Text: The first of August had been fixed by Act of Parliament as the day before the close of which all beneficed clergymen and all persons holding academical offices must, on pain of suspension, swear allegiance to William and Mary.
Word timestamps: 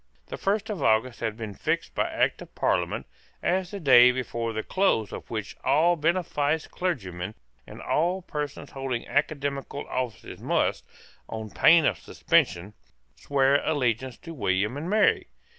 The 0.29 0.37
first 0.39 0.71
of 0.71 0.81
August 0.81 1.19
had 1.19 1.37
been 1.37 1.53
fixed 1.53 1.93
by 1.93 2.09
Act 2.09 2.41
of 2.41 2.55
Parliament 2.55 3.05
as 3.43 3.69
the 3.69 3.79
day 3.79 4.11
before 4.11 4.51
the 4.51 4.63
close 4.63 5.11
of 5.11 5.29
which 5.29 5.55
all 5.63 5.95
beneficed 5.95 6.71
clergymen 6.71 7.35
and 7.67 7.83
all 7.83 8.23
persons 8.23 8.71
holding 8.71 9.07
academical 9.07 9.85
offices 9.87 10.39
must, 10.41 10.85
on 11.29 11.51
pain 11.51 11.85
of 11.85 11.99
suspension, 11.99 12.73
swear 13.15 13.61
allegiance 13.63 14.17
to 14.17 14.33
William 14.33 14.75
and 14.75 14.89
Mary. 14.89 15.27